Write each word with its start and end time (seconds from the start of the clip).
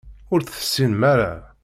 Ur 0.33 0.39
tt-tessinem 0.41 1.01
ara. 1.13 1.31